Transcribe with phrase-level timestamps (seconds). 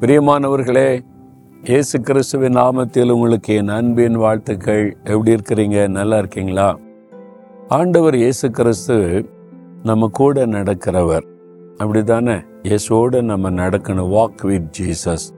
[0.00, 1.00] பிரியமானவர்களே
[1.64, 4.96] இயேசு கிறிஸ்துவின் நாமத்தில் உங்களுக்கு என் அன்பின் வாழ்த்துக்கள்.
[5.04, 5.88] எப்படி இருக்கிறீங்க?
[5.88, 6.78] நல்லா இருக்கீங்களா?
[7.68, 9.28] ஆண்டவர் இயேசு கிறிஸ்து
[9.82, 11.26] நம்ம கூட நடக்கிறவர்.
[11.78, 14.08] அப்படிதானே இயேசுவோடு நம்ம நடக்கணும்.
[14.10, 15.34] வாக் வித் ஜீசஸ்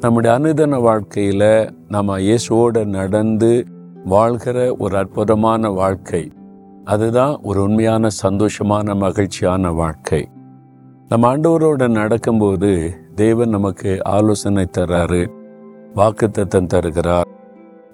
[0.00, 3.66] நம்முடைய அனுதன வாழ்க்கையில் நம்ம இயேசுவோடு நடந்து
[4.04, 6.32] வாழ்கிற ஒரு அற்புதமான வாழ்க்கை.
[6.84, 10.28] அதுதான் ஒரு உண்மையான சந்தோஷமான மகிழ்ச்சியான வாழ்க்கை.
[11.08, 15.20] நம்ம ஆண்டவரோட நடக்கும்போது தேவன் நமக்கு ஆலோசனை தர்றாரு
[15.94, 17.28] வாக்குத்தத்தம் தருகிறார்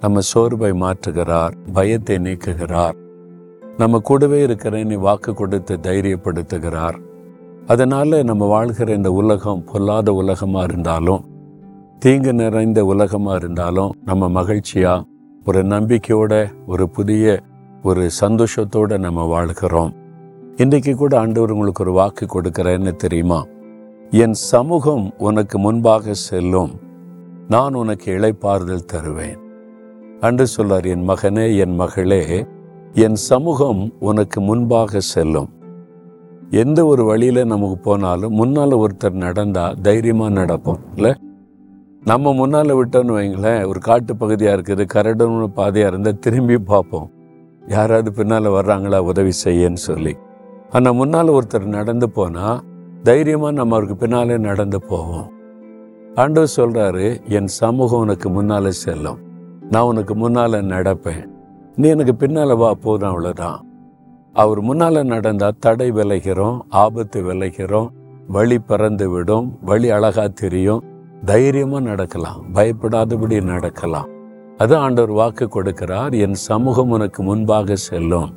[0.00, 2.96] நம்ம சோர்வை மாற்றுகிறார் பயத்தை நீக்குகிறார்.
[3.76, 6.96] நம்ம கூடவே இருக்கிற நீ வாக்கு கொடுத்து தைரியப்படுத்துகிறார்.
[7.66, 11.24] அதனால நம்ம வாழ்கிற இந்த உலகம் பொல்லாத உலகமா இருந்தாலும்
[11.98, 15.02] தீங்கு நிறைந்த உலகமா இருந்தாலும் நம்ம மகிழ்ச்சியா
[15.44, 16.34] ஒரு நம்பிக்கையோட
[16.66, 17.40] ஒரு புதிய
[17.82, 19.94] ஒரு சந்தோஷத்தோட நம்ம வாழ்கிறோம்.
[20.56, 23.44] இன்றைக்கு கூட ஆண்டவர் உங்களுக்கு ஒரு வாக்கு கொடுக்குறேன்னு தெரியுமா?
[24.12, 26.70] என் சமூகம் உனக்கு முன்பாக செல்லும்.
[27.48, 29.36] நான் உனக்கு இளைப்பாறுதல் தருவேன்.
[30.20, 32.46] அன்று சொல்லார் என் மகனே என் மகளே
[32.94, 35.48] என் சமூகம் உனக்கு முன்பாக செல்லும்.
[36.50, 41.12] எந்த ஒரு வழியில் நமக்கு போனாலும் முன்னால் ஒருத்தர் நடந்தால் தைரியமாக நடப்போம் இல்லை?
[42.02, 47.10] நம்ம முன்னால் விட்டோன்னு வைங்களேன் ஒரு காட்டு பகுதியாக இருக்குது கரடுன்னு பாதையாக இருந்தால் திரும்பி பார்ப்போம்.
[47.68, 50.16] யாராவது பின்னால் வர்றாங்களா உதவி செய்யன்னு சொல்லி.
[50.70, 52.69] ஆனால் முன்னால் ஒருத்தர் நடந்து போனால்
[53.02, 55.28] தைரியமாக நம்ம அவருக்கு பின்னாலே நடந்து போவோம்.
[56.14, 59.18] ஆண்டவர் சொல்கிறாரு என் சமூகம் உனக்கு முன்னால் செல்லும்.
[59.70, 61.24] நான் உனக்கு முன்னால் நடப்பேன்.
[61.76, 63.58] நீ எனக்கு பின்னால் வா போதும் அவ்வளோதான்
[64.32, 67.88] அவர் முன்னால நடந்தால் தடை விளைகிறோம் ஆபத்து விளைகிறோம்
[68.28, 70.82] வழி பறந்து விடும் வழி அழகாக தெரியும்.
[71.24, 74.08] தைரியமாக நடக்கலாம் பயப்படாதபடி நடக்கலாம்.
[74.58, 78.30] அது ஆண்டவர் வாக்கு கொடுக்கிறார் என் சமூகம் உனக்கு முன்பாக செல்லும்.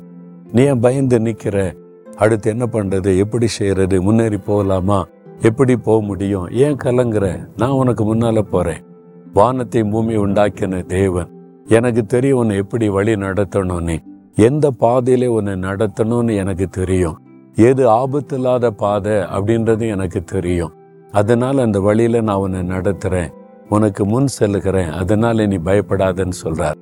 [0.52, 1.74] நீ ஏன் பயந்து நிற்கிற
[2.16, 3.18] அடுத்து என்ன பண்றது?
[3.18, 4.02] எப்படி செய்யறது?
[4.02, 5.06] முன்னேறி போகலாமா?
[5.40, 6.48] எப்படி போக முடியும்?
[6.50, 7.48] ஏன் கலங்குற?
[7.56, 8.84] நான் உனக்கு முன்னால போறேன்.
[9.32, 11.28] வானத்தை பூமி உண்டாக்கின தேவன்.
[11.66, 13.98] எனக்கு தெரியும் உன்னை எப்படி வழி நடத்தணும்னு
[14.34, 17.18] எந்த பாதையில உன்னை நடத்தணும்னு எனக்கு தெரியும்.
[17.54, 20.72] எது ஆபத்தில்லாத பாதை அப்படின்றது எனக்கு தெரியும்.
[21.12, 23.32] அதனால் அந்த வழியில நான் உன்னை நடத்துகிறேன்
[23.68, 24.90] உனக்கு முன் செல்லுகிறேன்.
[24.90, 26.76] அதனால் நீ பயப்படாதன்னு சொல்கிறார்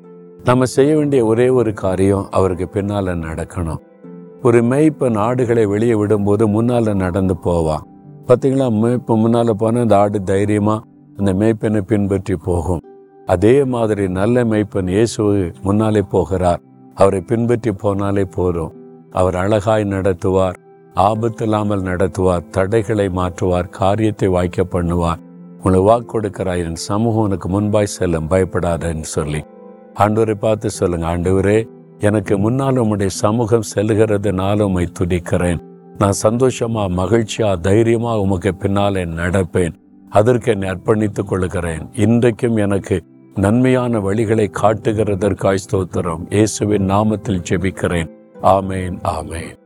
[0.44, 3.78] நம்ம செய்ய வேண்டிய ஒரே ஒரு காரியம் அவருக்கு பின்னால் நடக்கணும்.
[4.44, 7.84] ஒரு மேய்ப்பன் ஆடுகளை வெளியே விடும்போது முன்னால நடந்து போவான்.
[8.26, 10.74] பார்த்தீங்களா மேய்ப்பு முன்னால போனால் அந்த ஆடு தைரியமா
[11.18, 12.80] அந்த மேய்ப்பனை பின்பற்றி போகும்.
[13.26, 15.22] அதே மாதிரி நல்ல மேய்ப்பன் இயேசு
[15.62, 16.62] முன்னாலே போகிறார்.
[16.94, 18.72] அவரை பின்பற்றி போனாலே போதும்.
[19.10, 20.58] அவர் அழகாய் நடத்துவார்
[20.96, 25.20] ஆபத்தில்லாமல் நடத்துவார் தடைகளை மாற்றுவார் காரியத்தை வாய்க்க பண்ணுவார்.
[25.56, 28.28] உங்களை வாக்கு கொடுக்கிறாய் என் சமூகம் உனக்கு முன்பாய் செல்லும்.
[28.30, 29.42] பயப்படாதன்னு சொல்லி.
[29.98, 31.06] ஆண்டவரை பார்த்து சொல்லுங்க.
[31.06, 31.58] ஆண்டவரே
[32.02, 35.60] எனக்கு முன்னால் உம்முடைய சமூகம் செல்கிறதுனால உம்மை துடிக்கிறேன்
[35.98, 39.74] நான் சந்தோஷமா மகிழ்ச்சியா தைரியமா உமக்கு பின்னாலே நடப்பேன்.
[40.10, 43.04] அதற்கு என்னை அர்ப்பணித்துக் கொள்கிறேன் இன்றைக்கும் எனக்கு
[43.34, 46.24] நன்மையான வழிகளை காட்டுகிறதற்காய் ஸ்தோத்திரம்.
[46.30, 48.10] இயேசுவின் நாமத்தில் ஜெபிக்கிறேன்.
[48.42, 49.56] ஆமேன் ஆமேன்.